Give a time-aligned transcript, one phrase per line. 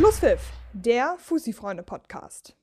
[0.00, 0.40] Schlusspfiff,
[0.72, 2.56] der Fussi-Freunde-Podcast.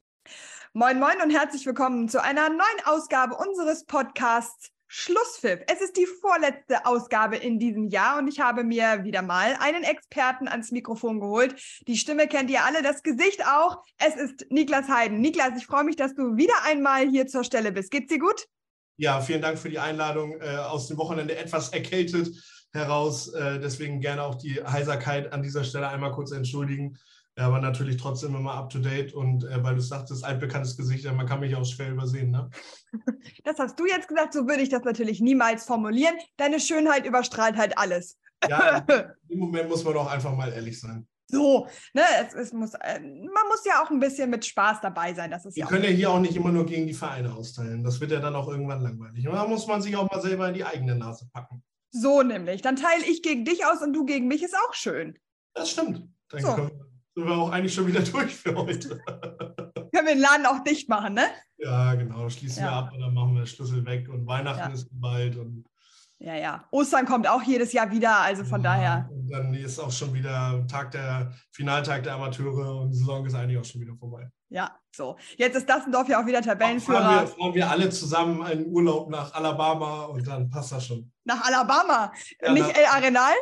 [0.74, 5.60] Moin, moin und herzlich willkommen zu einer neuen Ausgabe unseres Podcasts Schlusspfiff.
[5.72, 9.84] Es ist die vorletzte Ausgabe in diesem Jahr und ich habe mir wieder mal einen
[9.84, 11.54] Experten ans Mikrofon geholt.
[11.88, 13.84] Die Stimme kennt ihr alle, das Gesicht auch.
[14.00, 15.22] Es ist Niklas Heiden.
[15.22, 17.92] Niklas, ich freue mich, dass du wieder einmal hier zur Stelle bist.
[17.92, 18.48] Geht's dir gut?
[18.96, 22.30] Ja, vielen Dank für die Einladung äh, aus dem Wochenende etwas erkältet
[22.74, 23.28] heraus.
[23.28, 26.98] Äh, deswegen gerne auch die Heiserkeit an dieser Stelle einmal kurz entschuldigen.
[27.38, 31.28] Aber natürlich trotzdem immer up to date und äh, weil du sagtest, altbekanntes Gesicht, man
[31.28, 32.32] kann mich auch schwer übersehen.
[32.32, 32.50] Ne?
[33.44, 36.16] Das hast du jetzt gesagt, so würde ich das natürlich niemals formulieren.
[36.38, 38.18] Deine Schönheit überstrahlt halt alles.
[38.48, 38.86] Ja,
[39.30, 41.08] im Moment muss man doch einfach mal ehrlich sein.
[41.30, 45.14] So, ne, es, es muss, äh, man muss ja auch ein bisschen mit Spaß dabei
[45.14, 45.30] sein.
[45.30, 47.84] Das ist Wir ja können ja hier auch nicht immer nur gegen die Vereine austeilen.
[47.84, 49.28] Das wird ja dann auch irgendwann langweilig.
[49.28, 51.64] Und da muss man sich auch mal selber in die eigene Nase packen.
[51.92, 52.62] So nämlich.
[52.62, 55.20] Dann teile ich gegen dich aus und du gegen mich, ist auch schön.
[55.54, 56.08] Das stimmt.
[56.30, 56.56] Dann so.
[56.56, 56.87] können,
[57.18, 59.02] sind wir auch eigentlich schon wieder durch für heute.
[59.08, 61.24] können wir den Laden auch dicht machen, ne?
[61.58, 62.30] Ja, genau.
[62.30, 62.70] Schließen ja.
[62.70, 64.74] wir ab und dann machen wir Schlüssel weg und Weihnachten ja.
[64.74, 65.66] ist bald und
[66.20, 66.68] ja, ja.
[66.72, 69.10] Ostern kommt auch jedes Jahr wieder, also von ja, daher.
[69.12, 73.36] Und dann ist auch schon wieder Tag der Finaltag der Amateure und die Saison ist
[73.36, 74.28] eigentlich auch schon wieder vorbei.
[74.50, 75.16] Ja, so.
[75.38, 77.02] Jetzt ist Dassendorf ja auch wieder Tabellenführer.
[77.02, 81.12] Fahren wir, fahren wir alle zusammen einen Urlaub nach Alabama und dann passt das schon.
[81.24, 82.12] Nach Alabama?
[82.42, 83.36] Ja, Nicht El Arenal?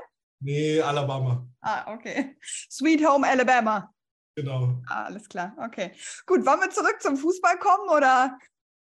[0.45, 1.47] Nee, Alabama.
[1.61, 2.38] Ah, okay.
[2.69, 3.91] Sweet Home Alabama.
[4.35, 4.79] Genau.
[4.87, 5.91] Ah, alles klar, okay.
[6.27, 8.37] Gut, wollen wir zurück zum Fußball kommen oder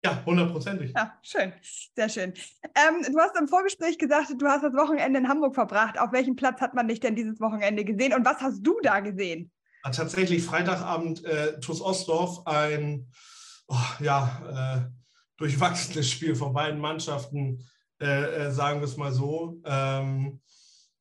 [0.03, 0.93] ja, hundertprozentig.
[0.95, 1.53] Ja, schön.
[1.95, 2.33] Sehr schön.
[2.73, 5.99] Ähm, du hast im Vorgespräch gesagt, du hast das Wochenende in Hamburg verbracht.
[5.99, 8.99] Auf welchem Platz hat man dich denn dieses Wochenende gesehen und was hast du da
[9.01, 9.51] gesehen?
[9.85, 13.11] Ja, tatsächlich Freitagabend äh, TuS Ostdorf, ein
[13.67, 14.91] oh, ja, äh,
[15.37, 17.69] durchwachsenes Spiel von beiden Mannschaften,
[18.01, 19.61] äh, äh sagen wir es mal so.
[19.65, 20.41] Ähm,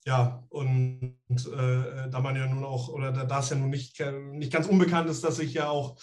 [0.07, 4.01] ja, und äh, da man ja nun auch, oder da es ja nun nicht,
[4.33, 5.99] nicht ganz unbekannt ist, dass ich ja auch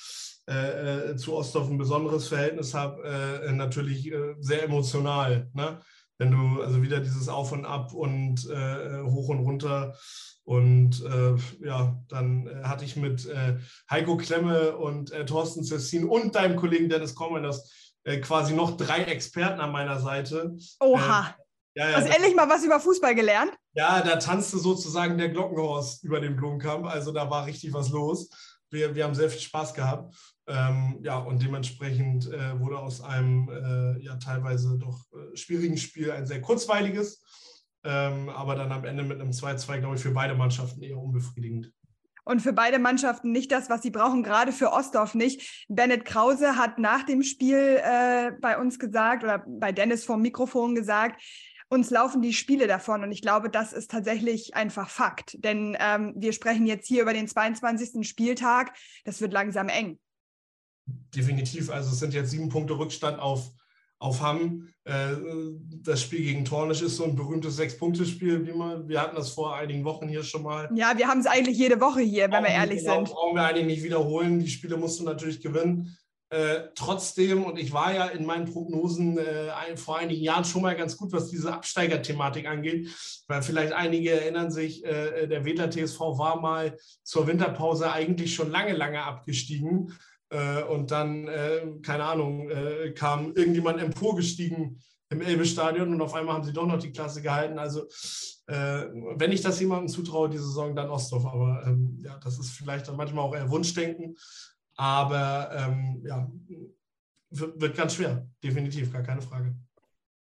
[0.49, 5.49] äh, äh, zu Ostdorf ein besonderes Verhältnis habe, äh, natürlich äh, sehr emotional.
[5.53, 5.81] Ne?
[6.17, 9.95] Wenn du also wieder dieses Auf und Ab und äh, hoch und runter
[10.45, 11.03] und
[11.61, 13.27] ja, dann hatte ich mit
[13.91, 17.69] Heiko Klemme und Thorsten Cessin und deinem Kollegen Dennis Kommen das
[18.21, 20.55] quasi noch drei Experten an meiner Seite.
[20.79, 21.35] Oha.
[21.77, 23.51] Ja, ja, Hast endlich mal was über Fußball gelernt?
[23.73, 26.87] Ja, da tanzte sozusagen der Glockenhorst über den Blumenkampf.
[26.87, 28.31] Also da war richtig was los.
[28.71, 30.15] Wir, wir haben sehr viel Spaß gehabt.
[30.47, 36.09] Ähm, ja, und dementsprechend äh, wurde aus einem äh, ja teilweise doch äh, schwierigen Spiel
[36.09, 37.21] ein sehr kurzweiliges,
[37.83, 41.71] ähm, aber dann am Ende mit einem 2-2, glaube ich, für beide Mannschaften eher unbefriedigend.
[42.25, 45.65] Und für beide Mannschaften nicht das, was sie brauchen, gerade für Ostdorf nicht.
[45.69, 50.73] Bennett Krause hat nach dem Spiel äh, bei uns gesagt oder bei Dennis vom Mikrofon
[50.73, 51.21] gesagt,
[51.69, 53.03] uns laufen die Spiele davon.
[53.03, 55.43] Und ich glaube, das ist tatsächlich einfach Fakt.
[55.43, 58.07] Denn ähm, wir sprechen jetzt hier über den 22.
[58.07, 58.73] Spieltag.
[59.05, 59.99] Das wird langsam eng
[61.15, 61.69] definitiv.
[61.69, 63.51] Also es sind jetzt sieben Punkte Rückstand auf,
[63.99, 64.69] auf Hamm.
[64.83, 65.15] Äh,
[65.81, 69.55] das Spiel gegen Tornisch ist so ein berühmtes Sechs-Punkte-Spiel, wie man, wir hatten das vor
[69.55, 70.69] einigen Wochen hier schon mal.
[70.73, 73.09] Ja, wir haben es eigentlich jede Woche hier, wenn wir ehrlich genau, sind.
[73.09, 74.39] Brauchen wir eigentlich nicht wiederholen.
[74.39, 75.97] Die Spiele musst du natürlich gewinnen.
[76.29, 80.75] Äh, trotzdem, und ich war ja in meinen Prognosen äh, vor einigen Jahren schon mal
[80.75, 82.89] ganz gut, was diese Absteigerthematik angeht,
[83.27, 88.51] weil vielleicht einige erinnern sich, äh, der Wedler TSV war mal zur Winterpause eigentlich schon
[88.51, 89.93] lange, lange abgestiegen
[90.29, 96.35] äh, und dann, äh, keine Ahnung, äh, kam irgendjemand emporgestiegen im Elbe-Stadion und auf einmal
[96.35, 97.57] haben sie doch noch die Klasse gehalten.
[97.57, 97.83] Also,
[98.47, 101.25] äh, wenn ich das jemandem zutraue, die Saison, dann Ostdorf.
[101.25, 104.17] Aber ähm, ja, das ist vielleicht dann manchmal auch eher Wunschdenken.
[104.77, 106.31] Aber ähm, ja,
[107.29, 109.55] wird ganz schwer, definitiv, gar keine Frage.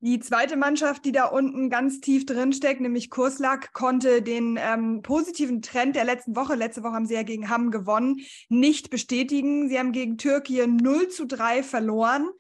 [0.03, 5.03] Die zweite Mannschaft, die da unten ganz tief drin steckt, nämlich Kurslack, konnte den ähm,
[5.03, 9.69] positiven Trend der letzten Woche, letzte Woche haben sie ja gegen Hamm gewonnen, nicht bestätigen.
[9.69, 12.31] Sie haben gegen Türkei 0 zu 3 verloren.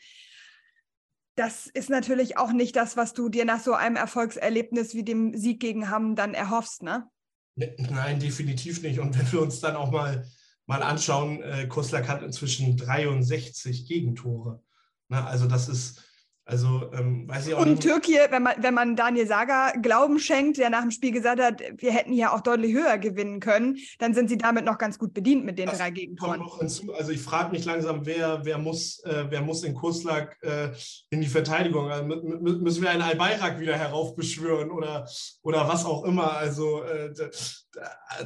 [1.36, 5.36] Das ist natürlich auch nicht das, was du dir nach so einem Erfolgserlebnis wie dem
[5.36, 7.10] Sieg gegen Hamm dann erhoffst, ne?
[7.56, 9.00] ne nein, definitiv nicht.
[9.00, 10.26] Und wenn wir uns dann auch mal,
[10.70, 14.62] mal anschauen, äh, Kurslack hat inzwischen 63 Gegentore.
[15.08, 16.04] Na, also das ist
[16.44, 17.82] also ähm, weiß ich auch Und nicht.
[17.82, 21.62] Türkei, wenn man, wenn man Daniel Saga Glauben schenkt, der nach dem Spiel gesagt hat,
[21.76, 25.14] wir hätten hier auch deutlich höher gewinnen können, dann sind sie damit noch ganz gut
[25.14, 26.42] bedient mit den das drei Gegentoren.
[26.60, 30.70] Also ich frage mich langsam, wer, wer, muss, äh, wer muss in Kurslag äh,
[31.10, 31.88] in die Verteidigung?
[31.88, 35.06] Also müssen wir einen Al-Bayrak wieder heraufbeschwören oder,
[35.42, 36.36] oder was auch immer?
[36.36, 37.12] Also äh,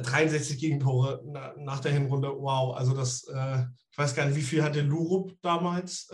[0.01, 1.21] 63 Gegentore
[1.57, 2.75] nach der Hinrunde, wow.
[2.75, 6.09] Also das, äh, ich weiß gar nicht, wie viel hatte Lurup damals?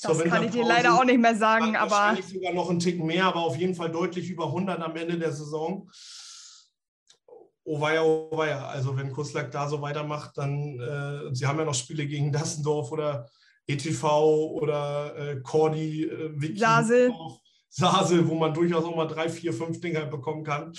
[0.00, 1.90] Das kann ich dir leider auch nicht mehr sagen, aber.
[1.90, 5.18] Wahrscheinlich sogar noch einen Tick mehr, aber auf jeden Fall deutlich über 100 am Ende
[5.18, 5.88] der Saison.
[7.64, 8.66] oh weia, oh weia.
[8.66, 12.92] Also wenn Kuslak da so weitermacht, dann, äh, sie haben ja noch Spiele gegen Dassendorf
[12.92, 13.28] oder
[13.66, 17.12] ETV oder äh, Cordy, äh, Sasel.
[17.70, 20.72] Sasel, wo man durchaus auch mal drei, vier, fünf Dinger bekommen kann.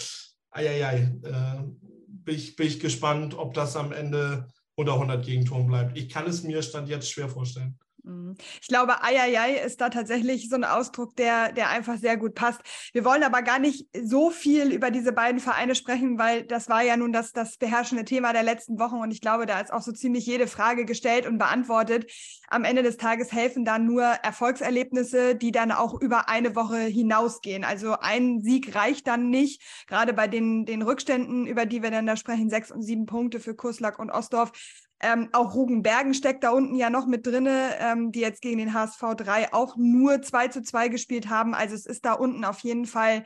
[0.52, 1.64] Eieiei, äh,
[2.08, 5.98] bin, ich, bin ich gespannt, ob das am Ende unter 100 Gegentoren bleibt.
[5.98, 7.78] Ich kann es mir Stand jetzt schwer vorstellen.
[8.06, 8.36] Mhm.
[8.62, 12.62] Ich glaube, Eieiei ist da tatsächlich so ein Ausdruck, der, der einfach sehr gut passt.
[12.94, 16.84] Wir wollen aber gar nicht so viel über diese beiden Vereine sprechen, weil das war
[16.84, 19.82] ja nun das, das beherrschende Thema der letzten Wochen und ich glaube, da ist auch
[19.82, 22.12] so ziemlich jede Frage gestellt und beantwortet.
[22.48, 27.64] Am Ende des Tages helfen dann nur Erfolgserlebnisse, die dann auch über eine Woche hinausgehen.
[27.64, 32.06] Also ein Sieg reicht dann nicht, gerade bei den, den Rückständen, über die wir dann
[32.06, 34.52] da sprechen, sechs und sieben Punkte für Kuslak und Ostdorf
[35.06, 38.74] ähm, auch Rugenbergen steckt da unten ja noch mit drin, ähm, die jetzt gegen den
[38.74, 41.54] HSV 3 auch nur 2 zu 2 gespielt haben.
[41.54, 43.24] Also es ist da unten auf jeden Fall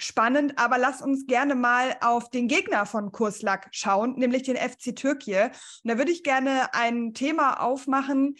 [0.00, 0.58] spannend.
[0.58, 5.46] Aber lass uns gerne mal auf den Gegner von Kurslak schauen, nämlich den FC Türkei.
[5.46, 8.36] Und da würde ich gerne ein Thema aufmachen,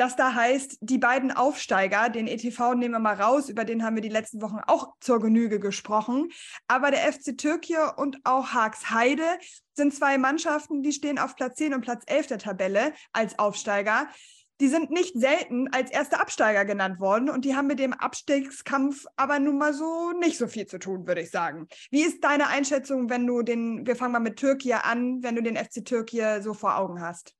[0.00, 3.96] das da heißt, die beiden Aufsteiger, den ETV nehmen wir mal raus, über den haben
[3.96, 6.30] wir die letzten Wochen auch zur Genüge gesprochen.
[6.68, 9.26] Aber der FC Türkei und auch Haags Heide
[9.74, 14.08] sind zwei Mannschaften, die stehen auf Platz 10 und Platz 11 der Tabelle als Aufsteiger.
[14.60, 19.06] Die sind nicht selten als erste Absteiger genannt worden und die haben mit dem Abstiegskampf
[19.16, 21.66] aber nun mal so nicht so viel zu tun, würde ich sagen.
[21.90, 25.42] Wie ist deine Einschätzung, wenn du den, wir fangen mal mit Türkei an, wenn du
[25.42, 27.34] den FC Türkei so vor Augen hast?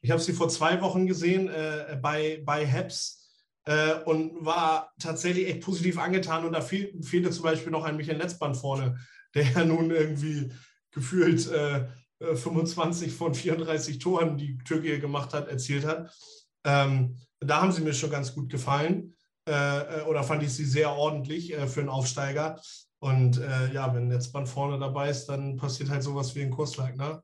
[0.00, 3.22] Ich habe sie vor zwei Wochen gesehen äh, bei, bei Heps
[3.66, 6.44] äh, und war tatsächlich echt positiv angetan.
[6.44, 8.98] Und da fehl, fehlte zum Beispiel noch ein Michael Netzband vorne,
[9.34, 10.50] der ja nun irgendwie
[10.90, 11.86] gefühlt äh,
[12.34, 16.10] 25 äh, von 34 Toren, die Türkei gemacht hat, erzielt hat.
[16.64, 19.14] Ähm, da haben sie mir schon ganz gut gefallen.
[19.48, 22.60] Äh, äh, oder fand ich sie sehr ordentlich für einen Aufsteiger.
[23.00, 23.40] Und
[23.72, 26.96] ja, wenn Netzband vorne dabei ist, dann passiert halt sowas wie ein Kurslag.
[26.96, 27.20] Ne?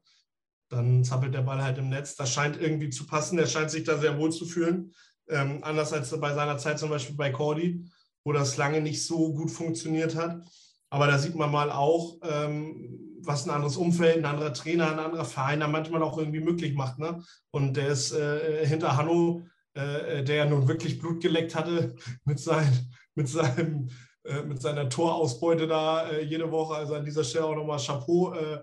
[0.68, 2.16] dann zappelt der Ball halt im Netz.
[2.16, 3.38] Das scheint irgendwie zu passen.
[3.38, 4.94] Er scheint sich da sehr wohl zu fühlen.
[5.28, 7.84] Ähm, anders als bei seiner Zeit zum Beispiel bei Cordy,
[8.24, 10.42] wo das lange nicht so gut funktioniert hat.
[10.90, 14.98] Aber da sieht man mal auch, ähm, was ein anderes Umfeld, ein anderer Trainer, ein
[14.98, 16.98] anderer Verein da manchmal auch irgendwie möglich macht.
[16.98, 17.22] Ne?
[17.50, 21.94] Und der ist äh, hinter Hanno, äh, der ja nun wirklich Blut geleckt hatte
[22.24, 23.88] mit, sein, mit, seinem,
[24.24, 26.74] äh, mit seiner Torausbeute da äh, jede Woche.
[26.74, 28.60] Also an dieser Stelle auch nochmal Chapeau äh,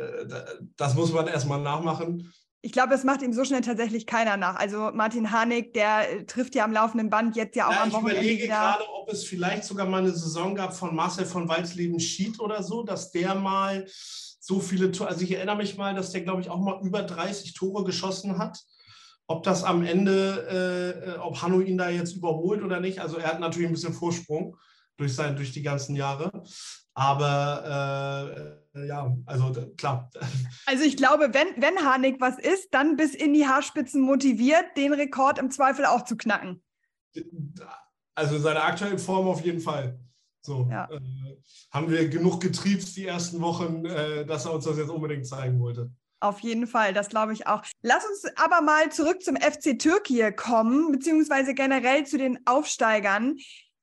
[0.00, 0.26] äh,
[0.76, 2.32] das muss man erstmal nachmachen.
[2.62, 4.56] Ich glaube, es macht ihm so schnell tatsächlich keiner nach.
[4.56, 7.92] Also Martin Harnik, der äh, trifft ja am laufenden Band jetzt ja auch ja, am
[7.92, 11.48] Wochenende Ich überlege gerade, ob es vielleicht sogar mal eine Saison gab von Marcel von
[11.48, 13.86] Walsleben Schied oder so, dass der mal
[14.40, 17.02] so viele Tore, also ich erinnere mich mal, dass der, glaube ich, auch mal über
[17.02, 18.58] 30 Tore geschossen hat.
[19.26, 23.28] Ob das am Ende, äh, ob Hanno ihn da jetzt überholt oder nicht, also er
[23.28, 24.56] hat natürlich ein bisschen Vorsprung
[25.00, 26.30] durch, sein, durch die ganzen Jahre.
[26.94, 30.10] Aber äh, ja, also klar.
[30.66, 34.92] Also ich glaube, wenn, wenn Harnik was ist, dann bis in die Haarspitzen motiviert, den
[34.92, 36.62] Rekord im Zweifel auch zu knacken.
[38.14, 39.98] Also seine aktuelle Form auf jeden Fall.
[40.42, 40.88] So, ja.
[40.90, 41.00] äh,
[41.70, 45.60] haben wir genug getriebt die ersten Wochen, äh, dass er uns das jetzt unbedingt zeigen
[45.60, 45.90] wollte.
[46.22, 47.62] Auf jeden Fall, das glaube ich auch.
[47.82, 53.36] Lass uns aber mal zurück zum FC Türkei kommen, beziehungsweise generell zu den Aufsteigern.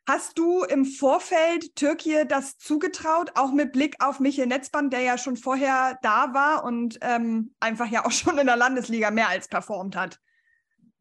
[0.10, 5.18] Hast du im Vorfeld Türkei das zugetraut, auch mit Blick auf Michael Netzband, der ja
[5.18, 9.50] schon vorher da war und ähm, einfach ja auch schon in der Landesliga mehr als
[9.50, 10.20] performt hat?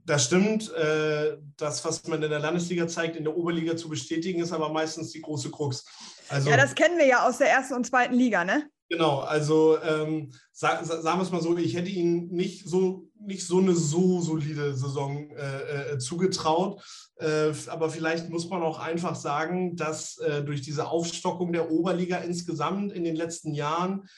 [0.05, 0.73] Das stimmt.
[0.75, 4.73] Äh, das, was man in der Landesliga zeigt, in der Oberliga zu bestätigen, ist aber
[4.73, 5.85] meistens die große Krux.
[6.29, 8.69] Also, ja, das kennen wir ja aus der ersten und zweiten Liga, ne?
[8.89, 13.45] Genau, also ähm, sag, sagen wir es mal so, ich hätte ihm nicht so, nicht
[13.45, 16.81] so eine so solide Saison äh, äh, zugetraut.
[17.17, 22.19] Äh, aber vielleicht muss man auch einfach sagen, dass äh, durch diese Aufstockung der Oberliga
[22.19, 24.09] insgesamt in den letzten Jahren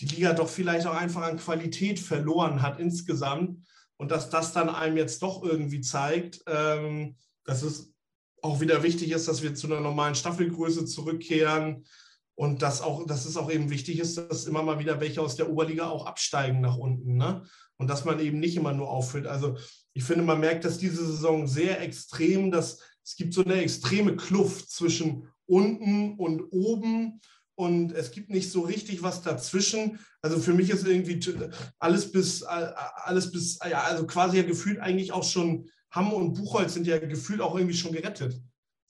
[0.00, 3.66] die Liga doch vielleicht auch einfach an Qualität verloren hat insgesamt.
[3.96, 7.92] Und dass das dann einem jetzt doch irgendwie zeigt, ähm, dass es
[8.42, 11.84] auch wieder wichtig ist, dass wir zu einer normalen Staffelgröße zurückkehren
[12.40, 15.36] und dass, auch, dass es auch eben wichtig ist, dass immer mal wieder welche aus
[15.36, 17.18] der Oberliga auch absteigen nach unten.
[17.18, 17.42] Ne?
[17.76, 19.26] Und dass man eben nicht immer nur auffüllt.
[19.26, 19.58] Also
[19.92, 24.16] ich finde, man merkt dass diese Saison sehr extrem, dass es gibt so eine extreme
[24.16, 27.20] Kluft zwischen unten und oben
[27.56, 29.98] und es gibt nicht so richtig was dazwischen.
[30.22, 31.20] Also für mich ist irgendwie
[31.78, 36.72] alles bis, alles bis, ja, also quasi ja gefühlt eigentlich auch schon, Hamm und Buchholz
[36.72, 38.40] sind ja gefühlt auch irgendwie schon gerettet.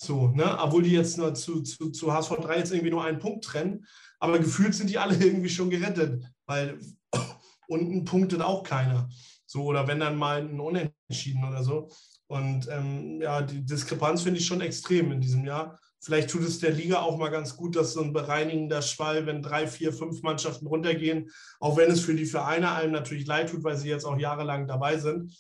[0.03, 0.59] So, ne?
[0.59, 3.87] Obwohl die jetzt nur zu, zu, zu HSV 3 jetzt irgendwie nur einen Punkt trennen.
[4.19, 6.79] Aber gefühlt sind die alle irgendwie schon gerettet, weil
[7.69, 9.11] unten punktet auch keiner.
[9.45, 11.91] So, oder wenn dann mal ein Unentschieden oder so.
[12.29, 15.79] Und ähm, ja, die Diskrepanz finde ich schon extrem in diesem Jahr.
[16.01, 19.43] Vielleicht tut es der Liga auch mal ganz gut, dass so ein bereinigender Schwall, wenn
[19.43, 21.29] drei, vier, fünf Mannschaften runtergehen,
[21.59, 24.67] auch wenn es für die Vereine einem natürlich leid tut, weil sie jetzt auch jahrelang
[24.67, 25.37] dabei sind.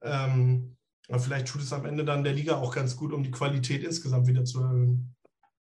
[0.00, 0.77] Ähm,
[1.08, 3.82] aber vielleicht tut es am Ende dann der Liga auch ganz gut, um die Qualität
[3.82, 5.14] insgesamt wieder zu erhöhen.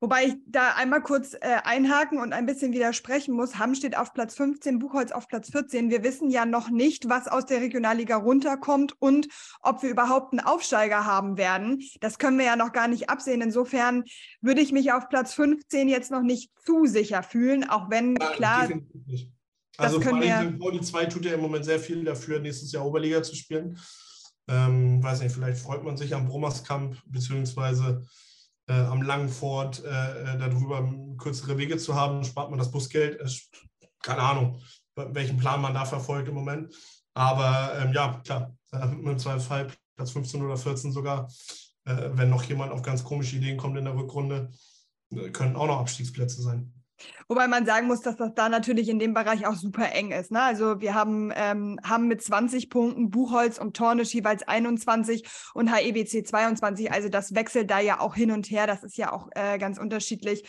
[0.03, 3.57] Wobei ich da einmal kurz äh, einhaken und ein bisschen widersprechen muss.
[3.57, 5.89] Hamm steht auf Platz 15, Buchholz auf Platz 14.
[5.89, 9.29] Wir wissen ja noch nicht, was aus der Regionalliga runterkommt und
[9.61, 11.81] ob wir überhaupt einen Aufsteiger haben werden.
[12.01, 13.39] Das können wir ja noch gar nicht absehen.
[13.39, 14.03] Insofern
[14.41, 18.31] würde ich mich auf Platz 15 jetzt noch nicht zu sicher fühlen, auch wenn ja,
[18.31, 18.69] klar.
[19.77, 23.23] Also vor allem Pauli 2 tut ja im Moment sehr viel dafür, nächstes Jahr Oberliga
[23.23, 23.79] zu spielen.
[24.47, 28.05] Ähm, weiß nicht, vielleicht freut man sich am Brommerskamp, beziehungsweise
[28.67, 33.19] äh, am Langford äh, äh, darüber kürzere Wege zu haben, spart man das Busgeld.
[34.01, 34.61] keine Ahnung,
[34.95, 36.73] welchen Plan man da verfolgt im Moment.
[37.13, 41.27] Aber ähm, ja, klar, äh, im Zweifelsfall Platz 15 oder 14 sogar,
[41.85, 44.51] äh, wenn noch jemand auf ganz komische Ideen kommt in der Rückrunde,
[45.11, 46.73] äh, können auch noch Abstiegsplätze sein.
[47.27, 50.31] Wobei man sagen muss, dass das da natürlich in dem Bereich auch super eng ist.
[50.31, 50.41] Ne?
[50.41, 56.25] Also wir haben, ähm, haben mit 20 Punkten Buchholz und Tornisch jeweils 21 und HEBC
[56.25, 56.91] 22.
[56.91, 58.67] Also das wechselt da ja auch hin und her.
[58.67, 60.43] Das ist ja auch äh, ganz unterschiedlich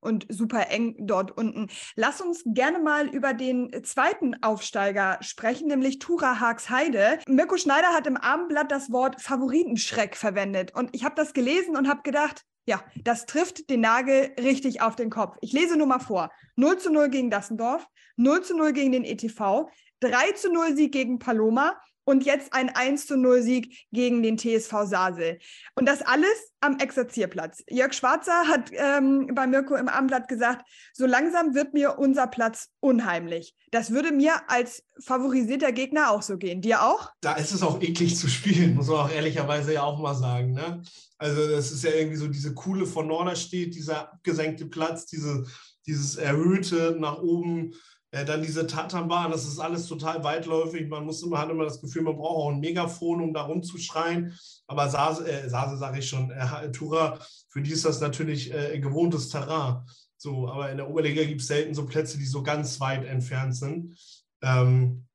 [0.00, 1.68] und super eng dort unten.
[1.96, 7.18] Lass uns gerne mal über den zweiten Aufsteiger sprechen, nämlich Tura Haagsheide.
[7.26, 11.88] Mirko Schneider hat im Abendblatt das Wort Favoritenschreck verwendet und ich habe das gelesen und
[11.88, 15.38] habe gedacht, ja, das trifft den Nagel richtig auf den Kopf.
[15.40, 16.30] Ich lese nur mal vor.
[16.56, 19.70] 0 zu 0 gegen Dassendorf, 0 zu 0 gegen den ETV,
[20.00, 24.38] 3 zu 0 Sieg gegen Paloma und jetzt ein 1 zu 0 Sieg gegen den
[24.38, 25.38] TSV Sasel.
[25.74, 27.62] Und das alles am Exerzierplatz.
[27.68, 32.70] Jörg Schwarzer hat ähm, bei Mirko im Abendblatt gesagt, so langsam wird mir unser Platz
[32.80, 33.54] unheimlich.
[33.72, 36.62] Das würde mir als favorisierter Gegner auch so gehen.
[36.62, 37.10] Dir auch?
[37.20, 40.52] Da ist es auch eklig zu spielen, muss man auch ehrlicherweise ja auch mal sagen.
[40.52, 40.82] Ne?
[41.18, 45.44] Also das ist ja irgendwie so diese coole von Norderstedt, dieser abgesenkte Platz, diese,
[45.86, 47.74] dieses erhöhte nach oben
[48.10, 50.88] äh, dann diese Tatanbahn, das ist alles total weitläufig.
[50.88, 54.36] Man muss immer, hat immer das Gefühl, man braucht auch ein Megafon, um da rumzuschreien.
[54.66, 58.78] Aber Sase, äh, Sase sage ich schon, äh, Tura, für die ist das natürlich äh,
[58.78, 59.82] gewohntes Terrain.
[60.16, 63.54] So, aber in der Oberliga gibt es selten so Plätze, die so ganz weit entfernt
[63.54, 63.98] sind.
[64.42, 65.06] Ähm,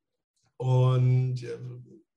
[0.56, 1.58] und äh,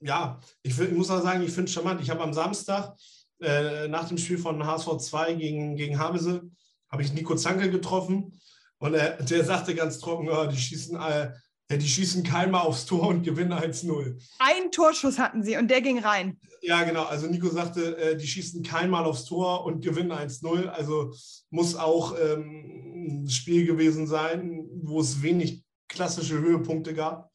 [0.02, 2.02] ja, ich, ich muss auch sagen, ich finde es charmant.
[2.02, 2.96] Ich habe am Samstag
[3.42, 6.44] äh, nach dem Spiel von HSV 2 gegen, gegen Havese,
[6.90, 8.40] habe ich Nico Zanke getroffen
[8.80, 11.32] und er, der sagte ganz trocken, oh, die schießen, äh,
[11.78, 14.16] die schießen keinmal aufs Tor und gewinnen 1-0.
[14.40, 16.40] Ein Torschuss hatten sie und der ging rein.
[16.62, 17.04] Ja, genau.
[17.04, 20.68] Also Nico sagte, äh, die schießen keinmal aufs Tor und gewinnen 1-0.
[20.68, 21.14] Also
[21.50, 27.32] muss auch ähm, ein Spiel gewesen sein, wo es wenig klassische Höhepunkte gab.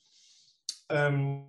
[0.89, 1.49] Ähm,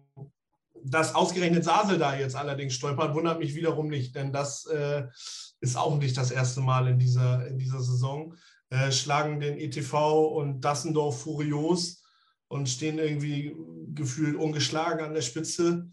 [0.85, 5.05] dass ausgerechnet Sasel da jetzt allerdings stolpert, wundert mich wiederum nicht, denn das äh,
[5.61, 8.35] ist auch nicht das erste Mal in dieser, in dieser Saison.
[8.73, 12.01] Äh, schlagen den ETV und Dassendorf furios
[12.47, 13.55] und stehen irgendwie
[13.93, 15.91] gefühlt ungeschlagen an der Spitze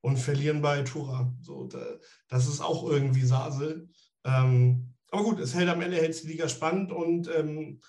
[0.00, 1.30] und verlieren bei Tura.
[1.42, 1.84] So, da,
[2.28, 3.90] das ist auch irgendwie Sasel.
[4.24, 7.82] Ähm, aber gut, es hält am Ende hält die Liga spannend und ähm,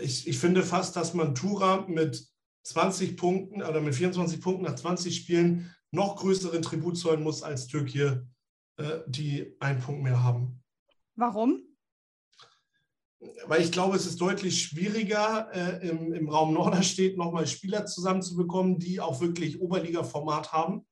[0.00, 2.26] ich, ich finde fast, dass man Tura mit
[2.64, 7.68] 20 Punkten oder mit 24 Punkten nach 20 Spielen noch größeren Tribut zollen muss als
[7.68, 8.22] Türkei,
[8.76, 10.64] äh, die einen Punkt mehr haben.
[11.14, 11.67] Warum?
[13.46, 18.78] Weil ich glaube, es ist deutlich schwieriger, äh, im, im Raum Norderstedt nochmal Spieler zusammenzubekommen,
[18.78, 20.86] die auch wirklich Oberliga-Format haben.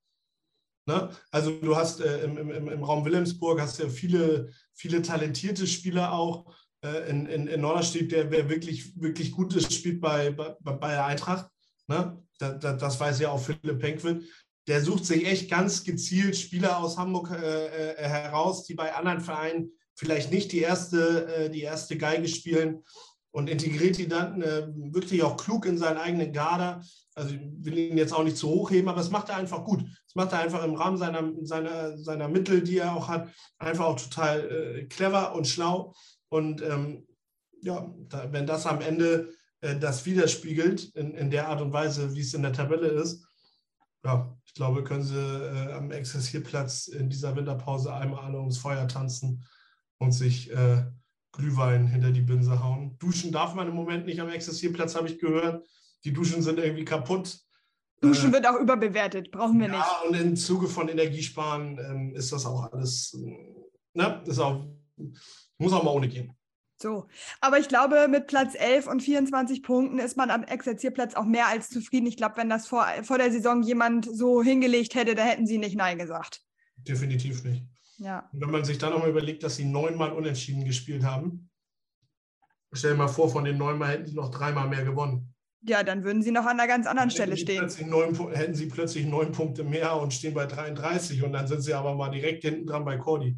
[0.88, 1.10] Ne?
[1.30, 6.12] Also du hast äh, im, im, im Raum Wilhelmsburg hast ja viele, viele talentierte Spieler
[6.12, 6.52] auch.
[6.84, 10.90] Äh, in, in, in Norderstedt, der wer wirklich, wirklich gut ist, spielt bei, bei, bei
[10.90, 11.48] der Eintracht.
[11.88, 12.22] Ne?
[12.38, 14.24] Da, da, das weiß ja auch Philipp Penkwit.
[14.68, 19.20] Der sucht sich echt ganz gezielt Spieler aus Hamburg äh, äh, heraus, die bei anderen
[19.20, 22.84] Vereinen vielleicht nicht die erste, äh, die erste Geige spielen
[23.32, 26.82] und integriert die dann äh, wirklich auch klug in seinen eigenen Garder.
[27.14, 29.64] Also ich will ihn jetzt auch nicht zu hoch heben, aber das macht er einfach
[29.64, 29.82] gut.
[29.82, 33.86] Das macht er einfach im Rahmen seiner, seiner, seiner Mittel, die er auch hat, einfach
[33.86, 35.94] auch total äh, clever und schlau.
[36.28, 37.06] Und ähm,
[37.62, 37.92] ja,
[38.30, 39.30] wenn das am Ende
[39.80, 43.26] das widerspiegelt, in, in der Art und Weise, wie es in der Tabelle ist,
[44.04, 48.86] ja, ich glaube, können sie äh, am Exzessierplatz in dieser Winterpause einmal alle ums Feuer
[48.86, 49.44] tanzen
[49.98, 50.84] und sich äh,
[51.32, 52.96] Glühwein hinter die Binse hauen.
[52.98, 55.66] Duschen darf man im Moment nicht am Exzessierplatz, habe ich gehört.
[56.04, 57.38] Die Duschen sind irgendwie kaputt.
[58.00, 59.86] Duschen äh, wird auch überbewertet, brauchen wir ja, nicht.
[59.86, 63.16] Ja, und im Zuge von Energiesparen ähm, ist das auch alles,
[63.94, 64.66] ne, ist auch,
[65.58, 66.32] muss auch mal ohne gehen.
[66.78, 67.08] So,
[67.40, 71.48] aber ich glaube, mit Platz 11 und 24 Punkten ist man am Exerzierplatz auch mehr
[71.48, 72.06] als zufrieden.
[72.06, 75.56] Ich glaube, wenn das vor, vor der Saison jemand so hingelegt hätte, da hätten sie
[75.56, 76.42] nicht Nein gesagt.
[76.76, 77.64] Definitiv nicht.
[77.98, 78.28] Ja.
[78.32, 81.50] Und wenn man sich dann nochmal überlegt, dass sie neunmal unentschieden gespielt haben,
[82.72, 85.34] stell dir mal vor, von den neunmal hätten sie noch dreimal mehr gewonnen.
[85.62, 87.68] Ja, dann würden sie noch an einer ganz anderen Stelle stehen.
[87.86, 91.74] Neun, hätten sie plötzlich neun Punkte mehr und stehen bei 33 und dann sind sie
[91.74, 93.36] aber mal direkt hinten dran bei Cordy.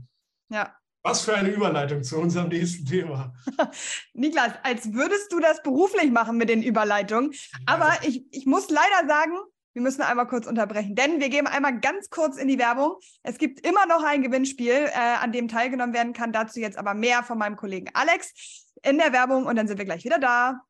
[0.51, 0.75] Ja.
[1.03, 3.33] Was für eine Überleitung zu unserem nächsten Thema.
[4.13, 7.33] Niklas, als würdest du das beruflich machen mit den Überleitungen.
[7.67, 9.33] Aber ich, ich muss leider sagen,
[9.75, 12.97] wir müssen einmal kurz unterbrechen, denn wir gehen einmal ganz kurz in die Werbung.
[13.23, 16.33] Es gibt immer noch ein Gewinnspiel, äh, an dem teilgenommen werden kann.
[16.33, 19.85] Dazu jetzt aber mehr von meinem Kollegen Alex in der Werbung und dann sind wir
[19.85, 20.61] gleich wieder da.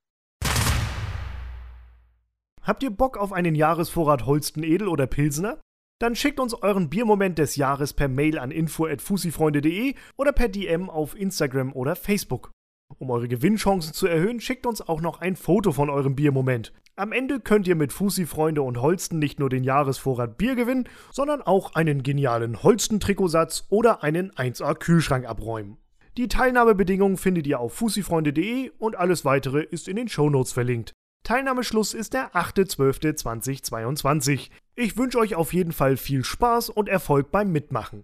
[2.62, 5.58] Habt ihr Bock auf einen Jahresvorrat Holsten Edel oder Pilsner?
[6.00, 11.16] Dann schickt uns euren Biermoment des Jahres per Mail an info@fusifreunde.de oder per DM auf
[11.16, 12.52] Instagram oder Facebook.
[12.98, 16.72] Um eure Gewinnchancen zu erhöhen, schickt uns auch noch ein Foto von eurem Biermoment.
[16.98, 21.42] Am Ende könnt ihr mit Fusi-Freunde und Holsten nicht nur den Jahresvorrat Bier gewinnen, sondern
[21.42, 25.76] auch einen genialen Holsten-Trikotsatz oder einen 1A-Kühlschrank abräumen.
[26.16, 30.92] Die Teilnahmebedingungen findet ihr auf fusifreunde.de und alles weitere ist in den Shownotes verlinkt.
[31.22, 34.50] Teilnahmeschluss ist der 8.12.2022.
[34.74, 38.02] Ich wünsche euch auf jeden Fall viel Spaß und Erfolg beim Mitmachen.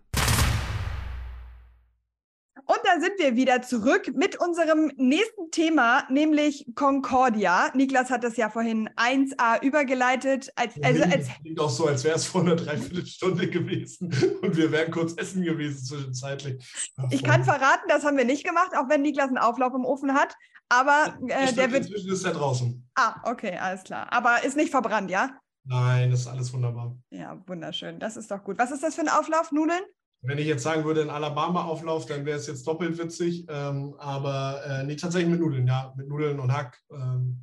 [2.66, 7.70] Und da sind wir wieder zurück mit unserem nächsten Thema, nämlich Concordia.
[7.74, 10.50] Niklas hat das ja vorhin 1a übergeleitet.
[10.54, 14.70] Als, also als klingt auch so, als wäre es vor einer Dreiviertelstunde gewesen und wir
[14.70, 16.64] wären kurz essen gewesen zwischenzeitlich.
[17.10, 20.14] Ich kann verraten, das haben wir nicht gemacht, auch wenn Niklas einen Auflauf im Ofen
[20.14, 20.34] hat.
[20.68, 21.86] Aber äh, der wird.
[21.86, 22.88] Inzwischen ist er draußen.
[22.94, 24.06] Ah, okay, alles klar.
[24.10, 25.38] Aber ist nicht verbrannt, ja?
[25.64, 26.96] Nein, das ist alles wunderbar.
[27.10, 27.98] Ja, wunderschön.
[27.98, 28.58] Das ist doch gut.
[28.58, 29.50] Was ist das für ein Auflauf?
[29.50, 29.82] Nudeln?
[30.26, 33.46] Wenn ich jetzt sagen würde, ein Alabama-Auflauf, dann wäre es jetzt doppelt witzig.
[33.48, 35.92] Ähm, aber äh, nee, tatsächlich mit Nudeln, ja.
[35.96, 36.80] Mit Nudeln und Hack.
[36.90, 37.40] Ähm,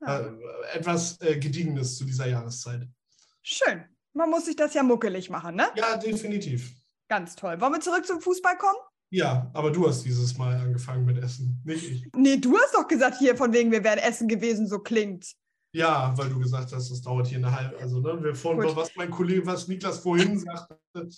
[0.00, 0.20] ja.
[0.20, 0.32] äh,
[0.74, 2.86] etwas äh, Gediegenes zu dieser Jahreszeit.
[3.42, 3.84] Schön.
[4.12, 5.68] Man muss sich das ja muckelig machen, ne?
[5.76, 6.74] Ja, definitiv.
[7.08, 7.60] Ganz toll.
[7.60, 8.78] Wollen wir zurück zum Fußball kommen?
[9.10, 12.06] Ja, aber du hast dieses Mal angefangen mit Essen, nicht ich.
[12.14, 15.32] Nee, du hast doch gesagt, hier von wegen, wir wären Essen gewesen, so klingt.
[15.72, 17.78] Ja, weil du gesagt hast, das dauert hier eine halbe.
[17.78, 21.08] Also, ne, wir vorhin, was mein Kollege, was Niklas vorhin sagte,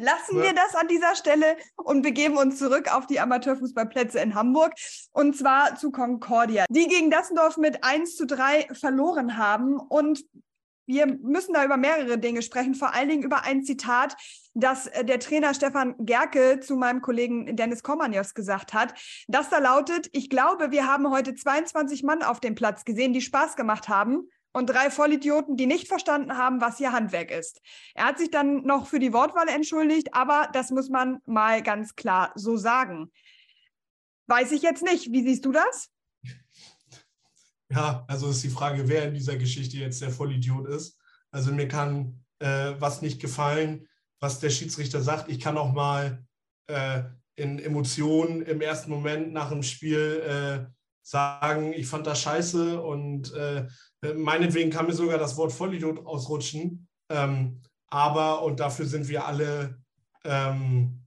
[0.00, 0.44] Lassen ja.
[0.44, 4.72] wir das an dieser Stelle und begeben uns zurück auf die Amateurfußballplätze in Hamburg
[5.12, 9.78] und zwar zu Concordia, die gegen Dassendorf mit 1 zu 3 verloren haben.
[9.78, 10.24] Und
[10.86, 14.16] wir müssen da über mehrere Dinge sprechen, vor allen Dingen über ein Zitat,
[14.54, 18.94] das äh, der Trainer Stefan Gerke zu meinem Kollegen Dennis Komanios gesagt hat,
[19.28, 23.20] das da lautet, ich glaube, wir haben heute 22 Mann auf dem Platz gesehen, die
[23.20, 27.60] Spaß gemacht haben und drei Vollidioten, die nicht verstanden haben, was ihr Handwerk ist.
[27.94, 31.94] Er hat sich dann noch für die Wortwahl entschuldigt, aber das muss man mal ganz
[31.94, 33.10] klar so sagen.
[34.26, 35.12] Weiß ich jetzt nicht.
[35.12, 35.90] Wie siehst du das?
[37.72, 40.98] Ja, also ist die Frage, wer in dieser Geschichte jetzt der Vollidiot ist.
[41.30, 45.30] Also mir kann äh, was nicht gefallen, was der Schiedsrichter sagt.
[45.30, 46.26] Ich kann auch mal
[46.66, 47.04] äh,
[47.36, 50.79] in Emotionen im ersten Moment nach dem Spiel äh,
[51.10, 53.66] sagen, ich fand das scheiße und äh,
[54.14, 56.88] meinetwegen kann mir sogar das Wort Vollidiot ausrutschen.
[57.10, 59.82] Ähm, aber, und dafür sind wir alle,
[60.24, 61.04] ähm,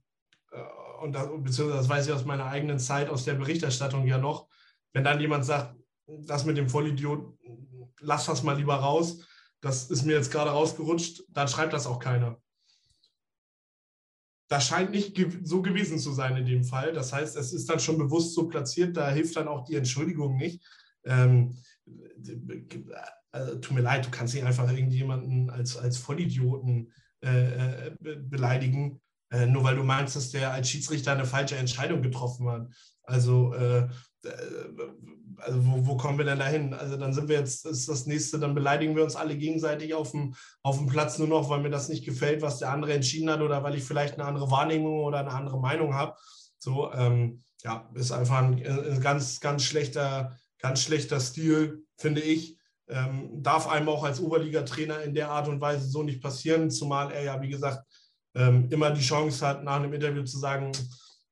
[0.52, 4.18] äh, und das, beziehungsweise das weiß ich aus meiner eigenen Zeit, aus der Berichterstattung ja
[4.18, 4.48] noch,
[4.92, 5.74] wenn dann jemand sagt,
[6.06, 7.38] das mit dem Vollidiot,
[8.00, 9.26] lass das mal lieber raus,
[9.62, 12.38] das ist mir jetzt gerade rausgerutscht, dann schreibt das auch keiner
[14.48, 16.92] das scheint nicht so gewesen zu sein in dem Fall.
[16.92, 20.36] Das heißt, es ist dann schon bewusst so platziert, da hilft dann auch die Entschuldigung
[20.36, 20.62] nicht.
[21.04, 21.56] Ähm,
[23.30, 29.00] also, tut mir leid, du kannst nicht einfach irgendjemanden als, als Vollidioten äh, äh beleidigen,
[29.30, 32.68] äh, nur weil du meinst, dass der als Schiedsrichter eine falsche Entscheidung getroffen hat.
[33.02, 33.88] Also, äh,
[35.38, 36.74] also wo, wo, kommen wir denn dahin?
[36.74, 40.10] Also dann sind wir jetzt, ist das nächste, dann beleidigen wir uns alle gegenseitig auf
[40.10, 43.30] dem, auf dem Platz nur noch, weil mir das nicht gefällt, was der andere entschieden
[43.30, 46.16] hat oder weil ich vielleicht eine andere Wahrnehmung oder eine andere Meinung habe.
[46.58, 52.58] So, ähm, ja, ist einfach ein, ein, ganz, ganz schlechter, ganz schlechter Stil, finde ich.
[52.88, 57.10] Ähm, darf einem auch als Oberliga-Trainer in der Art und Weise so nicht passieren, zumal
[57.12, 57.82] er ja, wie gesagt,
[58.34, 60.72] ähm, immer die Chance hat, nach einem Interview zu sagen,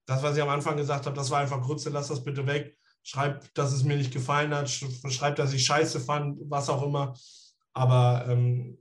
[0.06, 2.76] das, was ich am Anfang gesagt habe, das war einfach Grütze, lass das bitte weg.
[3.02, 7.14] Schreib, dass es mir nicht gefallen hat, schreib, dass ich scheiße fand, was auch immer.
[7.72, 8.78] Aber ähm,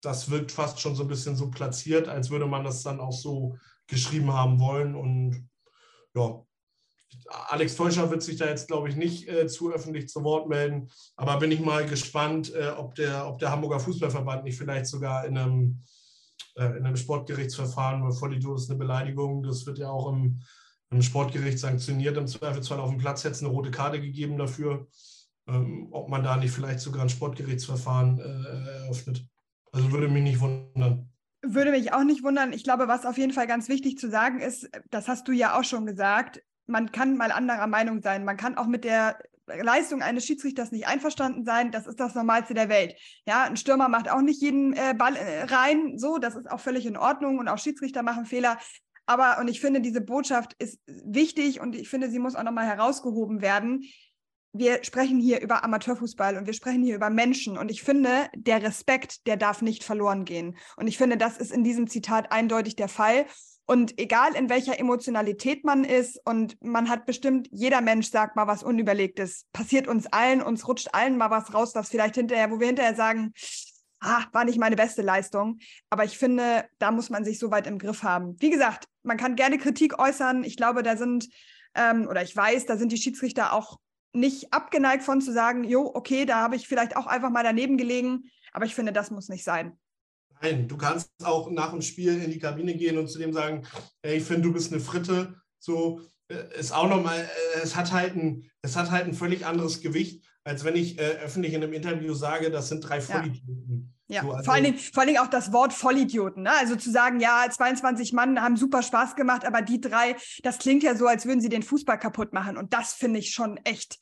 [0.00, 3.12] das wirkt fast schon so ein bisschen so platziert, als würde man das dann auch
[3.12, 4.96] so geschrieben haben wollen.
[4.96, 5.48] Und
[6.14, 6.44] ja,
[7.28, 10.88] Alex Teuscher wird sich da jetzt, glaube ich, nicht äh, zu öffentlich zu Wort melden.
[11.16, 15.24] Aber bin ich mal gespannt, äh, ob, der, ob der Hamburger Fußballverband nicht vielleicht sogar
[15.24, 15.84] in einem,
[16.56, 20.42] äh, in einem Sportgerichtsverfahren, weil Vollidiot ist eine Beleidigung, das wird ja auch im
[20.92, 24.86] im Sportgericht sanktioniert, im Zweifelsfall auf dem Platz hätte es eine rote Karte gegeben dafür,
[25.48, 29.26] ähm, ob man da nicht vielleicht sogar ein Sportgerichtsverfahren äh, eröffnet.
[29.72, 31.08] Also würde mich nicht wundern.
[31.42, 32.52] Würde mich auch nicht wundern.
[32.52, 35.58] Ich glaube, was auf jeden Fall ganz wichtig zu sagen ist, das hast du ja
[35.58, 38.24] auch schon gesagt, man kann mal anderer Meinung sein.
[38.24, 41.72] Man kann auch mit der Leistung eines Schiedsrichters nicht einverstanden sein.
[41.72, 42.94] Das ist das Normalste der Welt.
[43.26, 45.98] Ja, ein Stürmer macht auch nicht jeden äh, Ball äh, rein.
[45.98, 48.58] So, das ist auch völlig in Ordnung und auch Schiedsrichter machen Fehler.
[49.06, 52.66] Aber, und ich finde, diese Botschaft ist wichtig und ich finde, sie muss auch nochmal
[52.66, 53.84] herausgehoben werden.
[54.54, 57.56] Wir sprechen hier über Amateurfußball und wir sprechen hier über Menschen.
[57.56, 60.56] Und ich finde, der Respekt, der darf nicht verloren gehen.
[60.76, 63.26] Und ich finde, das ist in diesem Zitat eindeutig der Fall.
[63.64, 68.46] Und egal in welcher Emotionalität man ist, und man hat bestimmt, jeder Mensch sagt mal
[68.46, 69.46] was Unüberlegtes.
[69.52, 72.94] Passiert uns allen, uns rutscht allen mal was raus, was vielleicht hinterher, wo wir hinterher
[72.94, 73.32] sagen,
[74.02, 75.58] ah, war nicht meine beste Leistung.
[75.90, 78.36] Aber ich finde, da muss man sich so weit im Griff haben.
[78.40, 80.44] Wie gesagt, man kann gerne Kritik äußern.
[80.44, 81.28] Ich glaube, da sind,
[81.74, 83.78] ähm, oder ich weiß, da sind die Schiedsrichter auch
[84.12, 87.78] nicht abgeneigt von zu sagen, jo, okay, da habe ich vielleicht auch einfach mal daneben
[87.78, 88.30] gelegen.
[88.52, 89.78] Aber ich finde, das muss nicht sein.
[90.42, 93.64] Nein, du kannst auch nach dem Spiel in die Kabine gehen und zu dem sagen,
[94.02, 95.40] ey, ich finde, du bist eine Fritte.
[95.58, 99.46] So äh, ist auch nochmal, äh, es hat halt ein, es hat halt ein völlig
[99.46, 103.94] anderes Gewicht, als wenn ich äh, öffentlich in einem Interview sage, das sind drei Vollidioten.
[104.08, 106.42] Ja, so, also vor, allen Dingen, vor allen Dingen auch das Wort Vollidioten.
[106.42, 106.52] Ne?
[106.52, 110.82] Also zu sagen, ja, 22 Mann haben super Spaß gemacht, aber die drei, das klingt
[110.82, 112.56] ja so, als würden sie den Fußball kaputt machen.
[112.56, 113.98] Und das finde ich schon echt,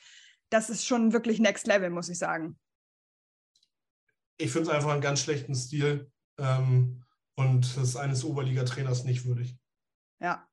[0.48, 2.58] das ist schon wirklich Next Level, muss ich sagen.
[4.38, 7.04] Ich finde es einfach einen ganz schlechten Stil ähm,
[7.36, 9.56] und das eines Oberliga-Trainers nicht würdig.
[10.18, 10.49] Ja,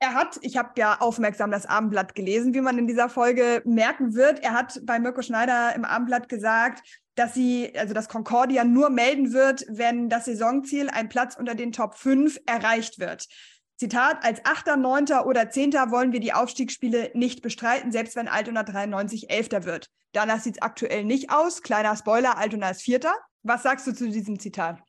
[0.00, 4.14] er hat, ich habe ja aufmerksam das Abendblatt gelesen, wie man in dieser Folge merken
[4.14, 4.40] wird.
[4.40, 6.82] Er hat bei Mirko Schneider im Abendblatt gesagt,
[7.16, 11.72] dass sie, also dass Concordia nur melden wird, wenn das Saisonziel, ein Platz unter den
[11.72, 13.28] Top 5, erreicht wird.
[13.76, 18.62] Zitat, als Achter, Neunter oder Zehnter wollen wir die Aufstiegsspiele nicht bestreiten, selbst wenn Altona
[18.62, 19.90] 93 Elfter wird.
[20.12, 21.62] Danach sieht es aktuell nicht aus.
[21.62, 23.14] Kleiner Spoiler, Altona ist Vierter.
[23.42, 24.82] Was sagst du zu diesem Zitat?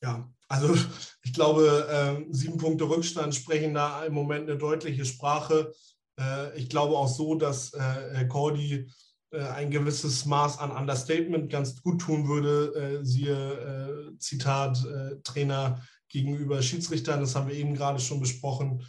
[0.00, 0.76] Ja, also
[1.22, 5.72] ich glaube, äh, sieben Punkte Rückstand sprechen da im Moment eine deutliche Sprache.
[6.20, 8.86] Äh, ich glaube auch so, dass äh, Cordy
[9.30, 13.00] äh, ein gewisses Maß an Understatement ganz gut tun würde.
[13.02, 14.78] Siehe Zitat
[15.24, 18.84] Trainer gegenüber Schiedsrichtern, das haben wir eben gerade schon besprochen.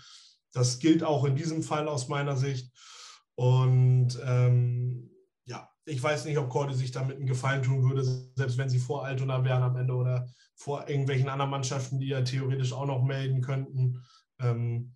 [0.52, 2.72] Das gilt auch in diesem Fall aus meiner Sicht.
[3.36, 5.13] Und ähm,
[5.46, 8.80] ja, ich weiß nicht, ob Cordy sich damit einen Gefallen tun würde, selbst wenn sie
[8.80, 13.04] vor Altona wären am Ende oder vor irgendwelchen anderen Mannschaften, die ja theoretisch auch noch
[13.04, 14.04] melden könnten,
[14.40, 14.96] ähm,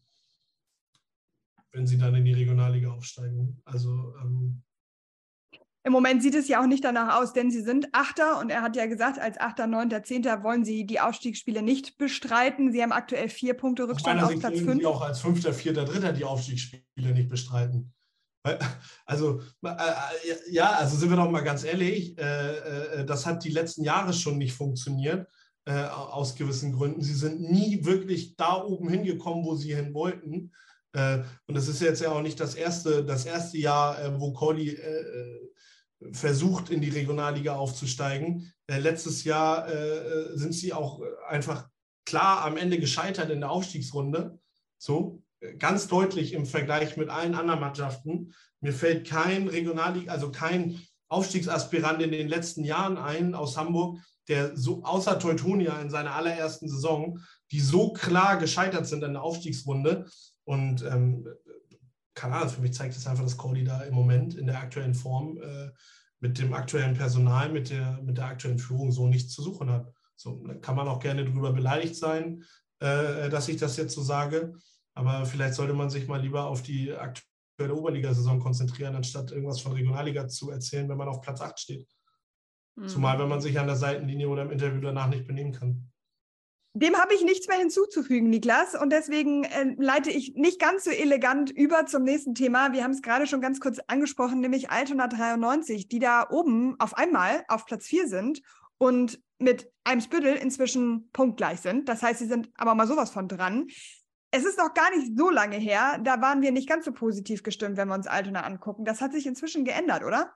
[1.71, 3.61] wenn sie dann in die Regionalliga aufsteigen.
[3.65, 4.63] Also ähm,
[5.87, 8.61] im Moment sieht es ja auch nicht danach aus, denn sie sind Achter und er
[8.61, 12.73] hat ja gesagt, als Achter, Neunter, Zehnter wollen sie die Aufstiegsspiele nicht bestreiten.
[12.73, 14.81] Sie haben aktuell vier Punkte Rückstand auf Platz fünf.
[14.81, 17.93] Sie auch als Fünfter, Vierter, Dritter die Aufstiegsspiele nicht bestreiten.
[19.05, 23.51] Also, äh, äh, ja, also sind wir doch mal ganz ehrlich, äh, das hat die
[23.51, 25.27] letzten Jahre schon nicht funktioniert,
[25.65, 27.01] aus gewissen Gründen.
[27.01, 30.53] Sie sind nie wirklich da oben hingekommen, wo sie hin wollten.
[30.93, 34.79] Und das ist jetzt ja auch nicht das erste, das erste Jahr, wo Cordy
[36.13, 38.49] versucht, in die Regionalliga aufzusteigen.
[38.69, 39.67] letztes Jahr
[40.37, 41.67] sind sie auch einfach
[42.05, 44.39] klar am Ende gescheitert in der Aufstiegsrunde.
[44.77, 45.21] So,
[45.57, 48.33] ganz deutlich im Vergleich mit allen anderen Mannschaften.
[48.61, 54.57] Mir fällt kein Regionalliga, also kein Aufstiegsaspirant in den letzten Jahren ein aus Hamburg, der
[54.57, 57.19] so außer Teutonia in seiner allerersten Saison,
[57.51, 60.05] die so klar gescheitert sind in der Aufstiegsrunde.
[60.43, 61.27] Und ähm,
[62.13, 64.95] keine Ahnung, für mich zeigt das einfach, dass Cody da im Moment in der aktuellen
[64.95, 65.71] Form äh,
[66.19, 69.93] mit dem aktuellen Personal, mit der, mit der aktuellen Führung so nichts zu suchen hat.
[70.15, 72.43] So, da kann man auch gerne drüber beleidigt sein,
[72.79, 74.53] äh, dass ich das jetzt so sage.
[74.97, 79.73] Aber vielleicht sollte man sich mal lieber auf die aktuelle Oberligasaison konzentrieren, anstatt irgendwas von
[79.73, 81.87] Regionalliga zu erzählen, wenn man auf Platz 8 steht.
[82.75, 82.87] Mhm.
[82.87, 85.91] Zumal, wenn man sich an der Seitenlinie oder im Interview danach nicht benehmen kann.
[86.73, 88.73] Dem habe ich nichts mehr hinzuzufügen, Niklas.
[88.73, 92.73] Und deswegen äh, leite ich nicht ganz so elegant über zum nächsten Thema.
[92.73, 96.97] Wir haben es gerade schon ganz kurz angesprochen, nämlich Altona 93, die da oben auf
[96.97, 98.41] einmal auf Platz 4 sind
[98.79, 101.87] und mit Eimsbüttel inzwischen punktgleich sind.
[101.87, 103.67] Das heißt, sie sind aber mal sowas von dran
[104.31, 107.43] es ist noch gar nicht so lange her, da waren wir nicht ganz so positiv
[107.43, 108.85] gestimmt, wenn wir uns Altona angucken.
[108.85, 110.33] Das hat sich inzwischen geändert, oder?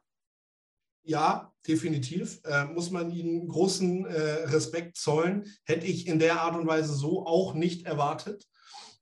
[1.03, 2.39] Ja, definitiv.
[2.45, 5.45] Äh, muss man ihnen großen äh, Respekt zollen.
[5.65, 8.47] Hätte ich in der Art und Weise so auch nicht erwartet.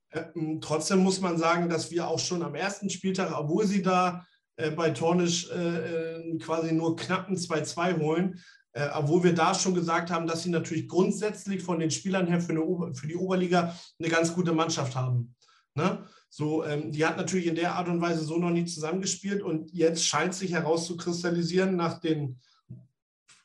[0.08, 0.24] Äh,
[0.60, 4.24] trotzdem muss man sagen, dass wir auch schon am ersten Spieltag, obwohl sie da
[4.56, 9.74] äh, bei Tornisch äh, äh, quasi nur knappen 2-2 holen, äh, obwohl wir da schon
[9.74, 13.74] gesagt haben, dass sie natürlich grundsätzlich von den Spielern her für, eine, für die Oberliga
[13.98, 15.34] eine ganz gute Mannschaft haben.
[15.74, 16.04] Ne?
[16.28, 19.72] So, ähm, die hat natürlich in der Art und Weise so noch nie zusammengespielt und
[19.72, 22.38] jetzt scheint sich herauszukristallisieren nach den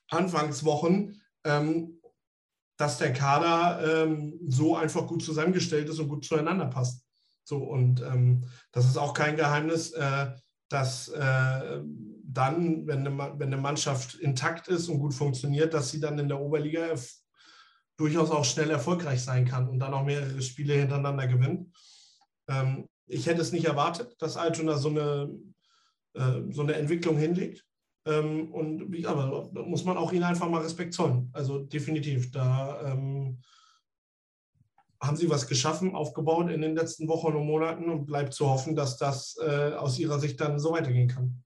[0.10, 2.00] Anfangswochen, ähm,
[2.78, 7.06] dass der Kader ähm, so einfach gut zusammengestellt ist und gut zueinander passt.
[7.44, 10.32] So, und ähm, das ist auch kein Geheimnis, äh,
[10.70, 11.82] dass äh,
[12.38, 16.28] dann, wenn eine, wenn eine Mannschaft intakt ist und gut funktioniert, dass sie dann in
[16.28, 16.94] der Oberliga
[17.98, 21.74] durchaus auch schnell erfolgreich sein kann und dann auch mehrere Spiele hintereinander gewinnt.
[22.48, 25.34] Ähm, ich hätte es nicht erwartet, dass Altona so eine,
[26.14, 27.66] äh, so eine Entwicklung hinlegt.
[28.06, 31.30] Ähm, und aber da muss man auch ihnen einfach mal Respekt zollen.
[31.34, 33.42] Also definitiv, da ähm,
[35.02, 38.76] haben sie was geschaffen, aufgebaut in den letzten Wochen und Monaten und bleibt zu hoffen,
[38.76, 41.45] dass das äh, aus ihrer Sicht dann so weitergehen kann.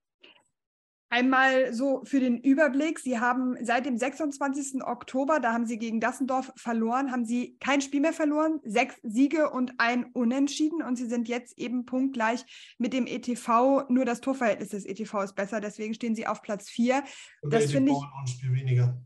[1.12, 3.00] Einmal so für den Überblick.
[3.00, 4.84] Sie haben seit dem 26.
[4.84, 9.50] Oktober, da haben Sie gegen Dassendorf verloren, haben Sie kein Spiel mehr verloren, sechs Siege
[9.50, 10.84] und ein Unentschieden.
[10.84, 12.46] Und Sie sind jetzt eben punktgleich
[12.78, 13.90] mit dem ETV.
[13.90, 17.04] Nur das Torverhältnis des ETV ist besser, deswegen stehen Sie auf Platz vier.
[17.42, 17.98] Und das finde ich.
[17.98, 19.02] Ein Spiel weniger.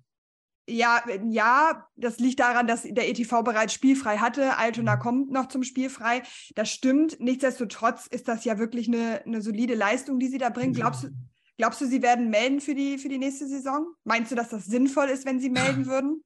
[0.68, 4.58] Ja, ja, das liegt daran, dass der ETV bereits spielfrei hatte.
[4.58, 5.00] Altona mhm.
[5.00, 6.24] kommt noch zum Spielfrei.
[6.56, 7.20] Das stimmt.
[7.20, 10.74] Nichtsdestotrotz ist das ja wirklich eine, eine solide Leistung, die Sie da bringen.
[10.74, 11.10] Glaubst du,
[11.58, 13.94] Glaubst du, sie werden melden für die, für die nächste Saison?
[14.04, 16.24] Meinst du, dass das sinnvoll ist, wenn sie melden würden?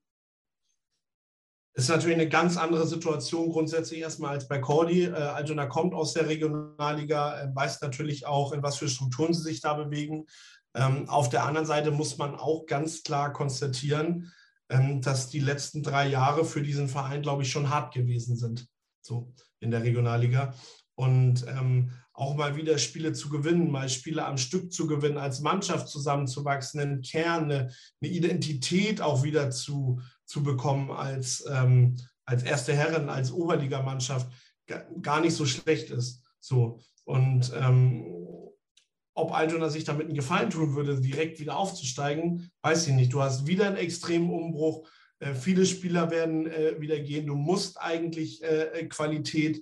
[1.73, 5.03] Ist natürlich eine ganz andere Situation grundsätzlich erstmal als bei Cordy.
[5.03, 9.43] Äh, Altona kommt aus der Regionalliga, äh, weiß natürlich auch, in was für Strukturen sie
[9.43, 10.25] sich da bewegen.
[10.73, 14.33] Ähm, auf der anderen Seite muss man auch ganz klar konstatieren,
[14.69, 18.67] ähm, dass die letzten drei Jahre für diesen Verein, glaube ich, schon hart gewesen sind,
[19.01, 20.55] so in der Regionalliga.
[20.95, 25.41] Und ähm, auch mal wieder Spiele zu gewinnen, mal Spiele am Stück zu gewinnen, als
[25.41, 27.69] Mannschaft zusammenzuwachsen, einen Kern, eine,
[28.01, 34.31] Identität auch wieder zu, zu bekommen als, ähm, als erste Herren, als Oberligamannschaft,
[34.99, 36.23] gar nicht so schlecht ist.
[36.39, 36.79] So.
[37.05, 38.03] Und ähm,
[39.13, 43.13] ob Altona sich damit einen Gefallen tun würde, direkt wieder aufzusteigen, weiß ich nicht.
[43.13, 44.89] Du hast wieder einen extremen Umbruch.
[45.19, 47.27] Äh, viele Spieler werden äh, wieder gehen.
[47.27, 49.61] Du musst eigentlich äh, Qualität äh,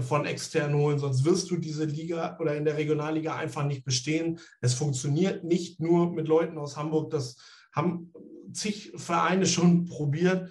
[0.00, 4.38] von extern holen, sonst wirst du diese Liga oder in der Regionalliga einfach nicht bestehen.
[4.60, 7.36] Es funktioniert nicht nur mit Leuten aus Hamburg, das
[7.74, 8.12] haben
[8.52, 10.50] zig Vereine schon probiert.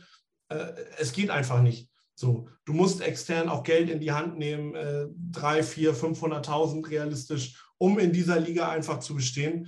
[0.49, 1.89] Äh, es geht einfach nicht.
[2.15, 7.59] So, du musst extern auch Geld in die Hand nehmen, äh, drei, vier, 500.000 realistisch,
[7.77, 9.67] um in dieser Liga einfach zu bestehen.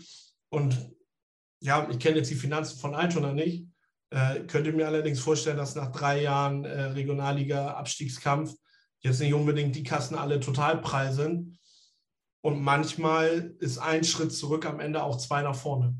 [0.49, 0.91] Und
[1.59, 3.67] ja, ich kenne jetzt die Finanzen von Altona nicht,
[4.11, 8.53] äh, könnte mir allerdings vorstellen, dass nach drei Jahren äh, Regionalliga-Abstiegskampf
[9.05, 11.57] jetzt nicht unbedingt die Kassen alle total sind.
[12.41, 15.95] Und manchmal ist ein Schritt zurück am Ende auch zwei nach vorne.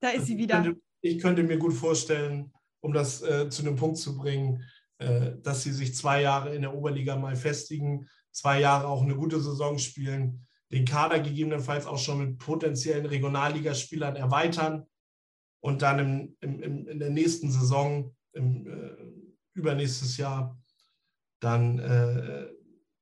[0.00, 0.58] Da ist sie wieder.
[0.58, 4.62] Ich könnte, ich könnte mir gut vorstellen, um das äh, zu einem Punkt zu bringen,
[4.98, 9.16] äh, dass sie sich zwei Jahre in der Oberliga mal festigen, zwei Jahre auch eine
[9.16, 14.86] gute Saison spielen, den Kader gegebenenfalls auch schon mit potenziellen Regionalligaspielern erweitern
[15.60, 18.96] und dann im, im, in der nächsten Saison, im, äh,
[19.54, 20.58] übernächstes Jahr,
[21.44, 22.46] dann äh,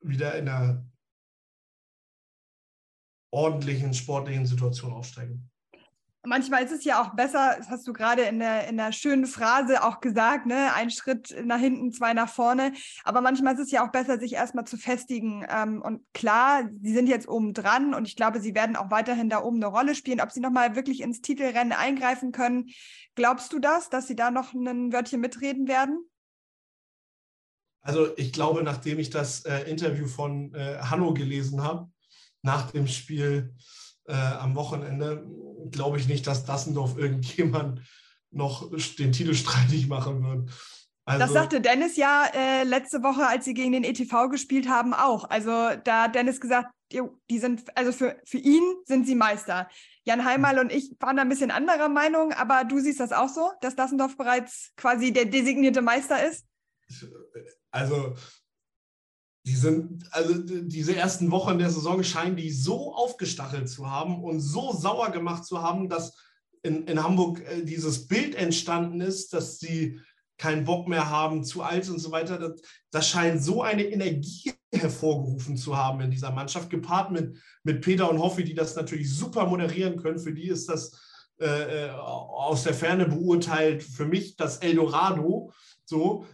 [0.00, 0.84] wieder in einer
[3.30, 5.48] ordentlichen sportlichen Situation aufsteigen.
[6.24, 9.26] Manchmal ist es ja auch besser, das hast du gerade in der, in der schönen
[9.26, 10.72] Phrase auch gesagt, ne?
[10.72, 12.74] ein Schritt nach hinten, zwei nach vorne.
[13.02, 15.44] Aber manchmal ist es ja auch besser, sich erstmal zu festigen.
[15.50, 19.30] Ähm, und klar, sie sind jetzt oben dran und ich glaube, sie werden auch weiterhin
[19.30, 20.20] da oben eine Rolle spielen.
[20.20, 22.70] Ob sie nochmal wirklich ins Titelrennen eingreifen können,
[23.16, 26.04] glaubst du das, dass sie da noch ein Wörtchen mitreden werden?
[27.82, 31.90] Also ich glaube, nachdem ich das äh, Interview von äh, Hanno gelesen habe,
[32.42, 33.54] nach dem Spiel
[34.06, 35.26] äh, am Wochenende,
[35.70, 37.82] glaube ich nicht, dass Dassendorf irgendjemand
[38.30, 40.50] noch den Titel streitig machen wird.
[41.04, 44.94] Also, das sagte Dennis ja äh, letzte Woche, als sie gegen den ETV gespielt haben,
[44.94, 45.28] auch.
[45.28, 45.50] Also
[45.82, 49.68] da hat Dennis gesagt, die sind, also für, für ihn sind sie Meister.
[50.04, 53.28] Jan Heimal und ich waren da ein bisschen anderer Meinung, aber du siehst das auch
[53.28, 56.44] so, dass Dassendorf bereits quasi der designierte Meister ist?
[57.70, 58.14] Also,
[59.44, 64.40] die sind, also diese ersten Wochen der Saison scheinen die so aufgestachelt zu haben und
[64.40, 66.16] so sauer gemacht zu haben, dass
[66.62, 70.00] in, in Hamburg äh, dieses Bild entstanden ist, dass sie
[70.38, 72.38] keinen Bock mehr haben, zu alt und so weiter.
[72.38, 77.80] Das, das scheint so eine Energie hervorgerufen zu haben in dieser Mannschaft, gepaart mit, mit
[77.80, 80.18] Peter und Hoffi, die das natürlich super moderieren können.
[80.18, 81.00] Für die ist das
[81.40, 85.52] äh, äh aus der Ferne beurteilt für mich das Eldorado.
[85.84, 86.26] So,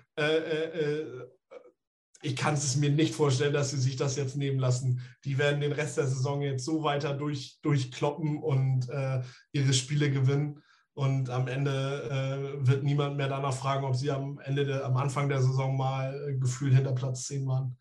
[2.22, 5.00] ich kann es mir nicht vorstellen, dass sie sich das jetzt nehmen lassen.
[5.24, 10.10] Die werden den Rest der Saison jetzt so weiter durch, durchkloppen und äh, ihre Spiele
[10.10, 10.62] gewinnen.
[10.94, 14.96] Und am Ende äh, wird niemand mehr danach fragen, ob sie am Ende der, am
[14.96, 17.78] Anfang der Saison mal äh, gefühlt hinter Platz 10 waren.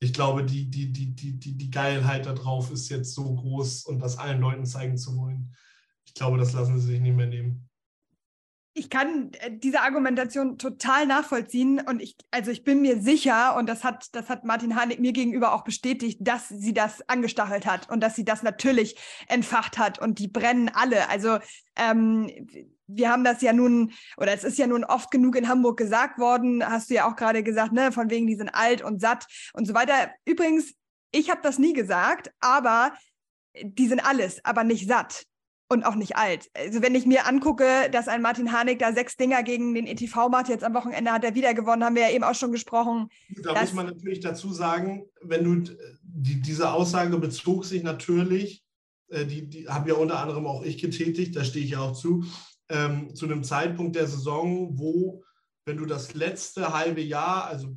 [0.00, 4.00] Ich glaube, die, die, die, die, die, die Geilheit darauf ist jetzt so groß und
[4.00, 5.54] das allen Leuten zeigen zu wollen.
[6.04, 7.67] Ich glaube, das lassen sie sich nicht mehr nehmen.
[8.78, 13.68] Ich kann äh, diese Argumentation total nachvollziehen und ich, also ich bin mir sicher und
[13.68, 17.90] das hat, das hat Martin Harnik mir gegenüber auch bestätigt, dass sie das angestachelt hat
[17.90, 21.08] und dass sie das natürlich entfacht hat und die brennen alle.
[21.10, 21.38] Also
[21.76, 22.30] ähm,
[22.86, 26.18] wir haben das ja nun, oder es ist ja nun oft genug in Hamburg gesagt
[26.18, 29.26] worden, hast du ja auch gerade gesagt, ne, von wegen, die sind alt und satt
[29.52, 30.10] und so weiter.
[30.24, 30.74] Übrigens,
[31.10, 32.92] ich habe das nie gesagt, aber
[33.62, 35.26] die sind alles, aber nicht satt
[35.68, 36.50] und auch nicht alt.
[36.54, 40.28] Also wenn ich mir angucke, dass ein Martin Harnik da sechs Dinger gegen den ETV
[40.30, 43.08] macht, jetzt am Wochenende hat er wieder gewonnen, haben wir ja eben auch schon gesprochen.
[43.42, 48.64] Da muss man natürlich dazu sagen, wenn du die, diese Aussage bezog sich natürlich,
[49.08, 51.92] äh, die, die habe ja unter anderem auch ich getätigt, da stehe ich ja auch
[51.92, 52.24] zu,
[52.70, 55.22] ähm, zu einem Zeitpunkt der Saison, wo,
[55.66, 57.76] wenn du das letzte halbe Jahr, also,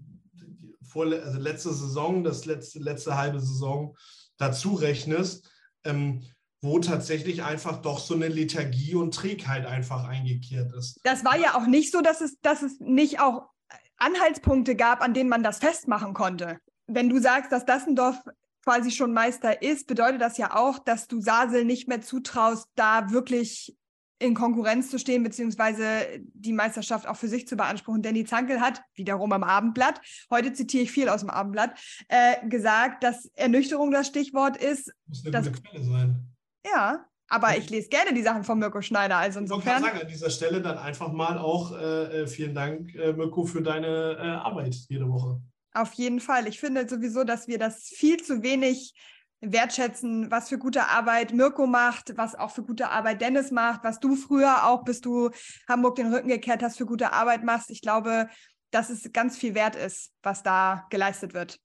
[0.81, 3.97] vor, also letzte Saison, das letzte, letzte halbe Saison
[4.37, 5.49] dazu rechnest,
[5.83, 6.23] ähm,
[6.61, 10.99] wo tatsächlich einfach doch so eine Lethargie und Trägheit einfach eingekehrt ist.
[11.03, 13.49] Das war ja auch nicht so, dass es, dass es nicht auch
[13.97, 16.59] Anhaltspunkte gab, an denen man das festmachen konnte.
[16.87, 18.17] Wenn du sagst, dass Dassendorf
[18.63, 23.11] quasi schon Meister ist, bedeutet das ja auch, dass du Sasel nicht mehr zutraust, da
[23.11, 23.75] wirklich
[24.19, 25.83] in Konkurrenz zu stehen, beziehungsweise
[26.19, 28.03] die Meisterschaft auch für sich zu beanspruchen.
[28.03, 33.03] Danny Zankel hat, wiederum am Abendblatt, heute zitiere ich viel aus dem Abendblatt, äh, gesagt,
[33.03, 34.93] dass Ernüchterung das Stichwort ist.
[35.07, 36.30] Muss eine gute Quelle sein.
[36.65, 39.15] Ja, aber ich lese gerne die Sachen von Mirko Schneider.
[39.15, 39.77] Also insofern.
[39.77, 43.13] Ich kann sagen, an dieser Stelle dann einfach mal auch äh, äh, vielen Dank, äh,
[43.13, 45.39] Mirko, für deine äh, Arbeit jede Woche.
[45.73, 46.47] Auf jeden Fall.
[46.47, 48.93] Ich finde sowieso, dass wir das viel zu wenig
[49.39, 54.01] wertschätzen, was für gute Arbeit Mirko macht, was auch für gute Arbeit Dennis macht, was
[54.01, 55.29] du früher auch, bis du
[55.69, 57.71] Hamburg den Rücken gekehrt hast, für gute Arbeit machst.
[57.71, 58.29] Ich glaube,
[58.71, 61.59] dass es ganz viel wert ist, was da geleistet wird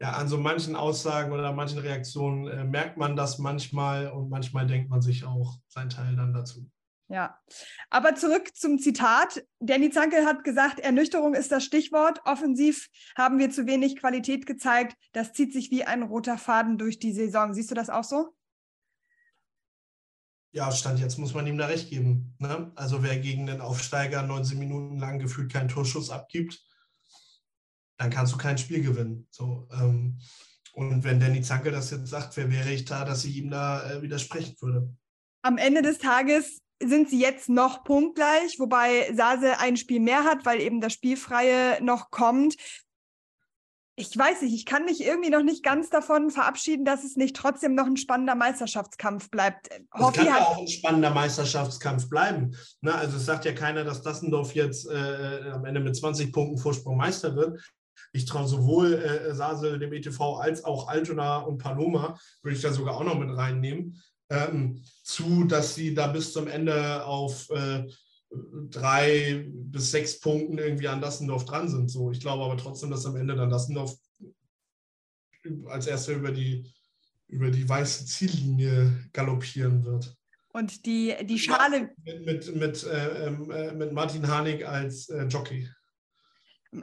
[0.00, 4.66] ja, an so manchen Aussagen oder manchen Reaktionen äh, merkt man das manchmal und manchmal
[4.66, 6.70] denkt man sich auch sein Teil dann dazu.
[7.10, 7.40] Ja,
[7.88, 9.42] aber zurück zum Zitat.
[9.60, 12.20] Danny Zankel hat gesagt, Ernüchterung ist das Stichwort.
[12.26, 14.94] Offensiv haben wir zu wenig Qualität gezeigt.
[15.12, 17.54] Das zieht sich wie ein roter Faden durch die Saison.
[17.54, 18.34] Siehst du das auch so?
[20.52, 22.34] Ja, Stand jetzt muss man ihm da recht geben.
[22.38, 22.72] Ne?
[22.74, 26.62] Also wer gegen den Aufsteiger 19 Minuten lang gefühlt keinen Torschuss abgibt,
[27.98, 29.26] dann kannst du kein Spiel gewinnen.
[29.30, 30.18] So, ähm,
[30.72, 33.90] und wenn Danny Zanke das jetzt sagt, wer wäre ich da, dass ich ihm da
[33.90, 34.88] äh, widersprechen würde?
[35.42, 40.46] Am Ende des Tages sind sie jetzt noch punktgleich, wobei Sase ein Spiel mehr hat,
[40.46, 42.54] weil eben das Spielfreie noch kommt.
[43.96, 47.34] Ich weiß nicht, ich kann mich irgendwie noch nicht ganz davon verabschieden, dass es nicht
[47.34, 49.68] trotzdem noch ein spannender Meisterschaftskampf bleibt.
[49.72, 52.54] Es kann ja auch ein spannender Meisterschaftskampf bleiben.
[52.80, 52.94] Ne?
[52.94, 56.96] Also es sagt ja keiner, dass Dassendorf jetzt äh, am Ende mit 20 Punkten Vorsprung
[56.96, 57.60] Meister wird.
[58.12, 62.72] Ich traue sowohl äh, Sasel, dem ETV, als auch Altona und Paloma, würde ich da
[62.72, 67.86] sogar auch noch mit reinnehmen, ähm, zu, dass sie da bis zum Ende auf äh,
[68.70, 71.90] drei bis sechs Punkten irgendwie an Dassendorf dran sind.
[71.90, 73.96] So, ich glaube aber trotzdem, dass am Ende dann Dassendorf
[75.66, 76.70] als erster über die,
[77.28, 80.14] über die weiße Ziellinie galoppieren wird.
[80.52, 81.90] Und die, die Schale.
[82.04, 85.68] Mit, mit, mit, äh, ähm, äh, mit Martin Harnik als äh, Jockey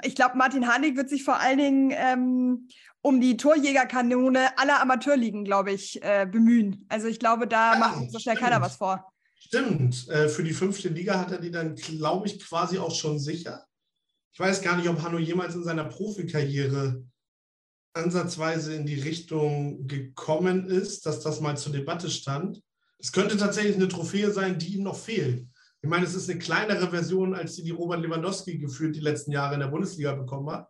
[0.03, 2.67] ich glaube, Martin Harnik wird sich vor allen Dingen ähm,
[3.01, 6.85] um die Torjägerkanone aller Amateurligen, glaube ich, äh, bemühen.
[6.89, 8.49] Also ich glaube, da ja, macht so schnell stimmt.
[8.49, 9.11] keiner was vor.
[9.37, 10.07] Stimmt.
[10.09, 13.65] Äh, für die fünfte Liga hat er die dann, glaube ich, quasi auch schon sicher.
[14.33, 17.03] Ich weiß gar nicht, ob Hanno jemals in seiner Profikarriere
[17.93, 22.61] ansatzweise in die Richtung gekommen ist, dass das mal zur Debatte stand.
[22.97, 25.47] Es könnte tatsächlich eine Trophäe sein, die ihm noch fehlt.
[25.85, 29.31] Ich meine, es ist eine kleinere Version, als die, die Robert Lewandowski gefühlt die letzten
[29.31, 30.67] Jahre in der Bundesliga bekommen hat.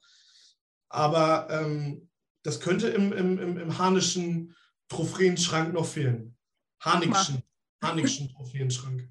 [0.90, 2.10] Aber ähm,
[2.44, 4.54] das könnte im, im, im, im Harnischen
[4.90, 6.36] Trophäenschrank noch fehlen.
[6.82, 9.08] Harnikschen Trophäenschrank.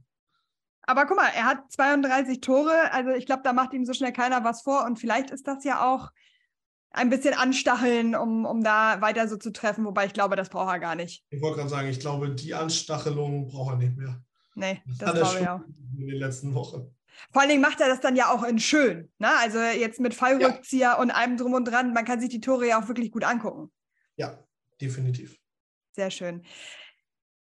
[0.83, 4.12] Aber guck mal, er hat 32 Tore, also ich glaube, da macht ihm so schnell
[4.12, 4.85] keiner was vor.
[4.85, 6.11] Und vielleicht ist das ja auch
[6.90, 10.71] ein bisschen anstacheln, um, um da weiter so zu treffen, wobei ich glaube, das braucht
[10.71, 11.25] er gar nicht.
[11.31, 14.23] Ich wollte gerade sagen, ich glaube, die Anstachelung braucht er nicht mehr.
[14.55, 15.61] Nee, das, das glaube ich auch.
[15.99, 16.95] In den letzten Wochen.
[17.33, 19.11] Vor allen Dingen macht er das dann ja auch in schön.
[19.19, 19.31] Ne?
[19.38, 20.99] Also jetzt mit Fallrückzieher ja.
[20.99, 21.93] und allem drum und dran.
[21.93, 23.72] Man kann sich die Tore ja auch wirklich gut angucken.
[24.16, 24.39] Ja,
[24.81, 25.39] definitiv.
[25.93, 26.43] Sehr schön.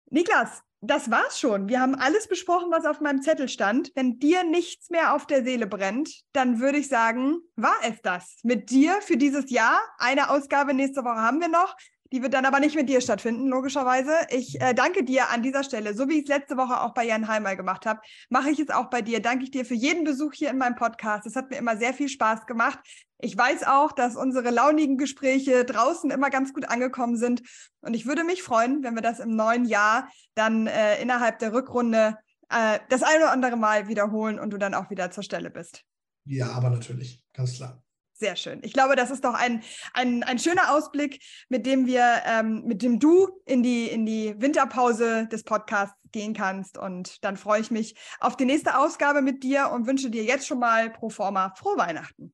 [0.09, 1.69] Niklas, das war's schon.
[1.69, 3.91] Wir haben alles besprochen, was auf meinem Zettel stand.
[3.95, 8.37] Wenn dir nichts mehr auf der Seele brennt, dann würde ich sagen, war es das
[8.43, 9.79] mit dir für dieses Jahr.
[9.97, 11.75] Eine Ausgabe nächste Woche haben wir noch.
[12.13, 14.11] Die wird dann aber nicht mit dir stattfinden, logischerweise.
[14.29, 17.05] Ich äh, danke dir an dieser Stelle, so wie ich es letzte Woche auch bei
[17.05, 19.19] Jan Heimer gemacht habe, mache ich es auch bei dir.
[19.19, 21.25] Danke ich dir für jeden Besuch hier in meinem Podcast.
[21.25, 22.77] Es hat mir immer sehr viel Spaß gemacht.
[23.17, 27.41] Ich weiß auch, dass unsere launigen Gespräche draußen immer ganz gut angekommen sind.
[27.81, 31.51] Und ich würde mich freuen, wenn wir das im neuen Jahr dann äh, innerhalb der
[31.51, 35.49] Rückrunde äh, das eine oder andere Mal wiederholen und du dann auch wieder zur Stelle
[35.49, 35.83] bist.
[36.25, 37.82] Ja, aber natürlich, ganz klar.
[38.13, 38.59] Sehr schön.
[38.63, 42.81] Ich glaube, das ist doch ein, ein, ein schöner Ausblick, mit dem wir, ähm, mit
[42.83, 46.77] dem du in die, in die Winterpause des Podcasts gehen kannst.
[46.77, 50.47] Und dann freue ich mich auf die nächste Ausgabe mit dir und wünsche dir jetzt
[50.47, 52.33] schon mal pro forma frohe Weihnachten.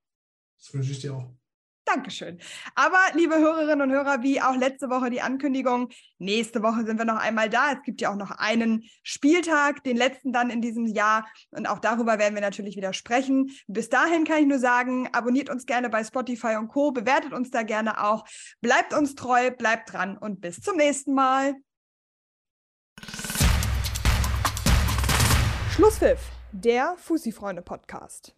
[0.58, 1.39] Das wünsche ich dir auch.
[1.94, 2.40] Dankeschön.
[2.76, 7.06] Aber liebe Hörerinnen und Hörer, wie auch letzte Woche die Ankündigung, nächste Woche sind wir
[7.06, 7.72] noch einmal da.
[7.72, 11.28] Es gibt ja auch noch einen Spieltag, den letzten dann in diesem Jahr.
[11.50, 13.52] Und auch darüber werden wir natürlich wieder sprechen.
[13.68, 16.92] Bis dahin kann ich nur sagen, abonniert uns gerne bei Spotify und Co.
[16.92, 18.26] Bewertet uns da gerne auch.
[18.62, 21.56] Bleibt uns treu, bleibt dran und bis zum nächsten Mal.
[25.72, 26.20] Schlusspfiff,
[26.52, 28.36] der Fussi-Freunde-Podcast.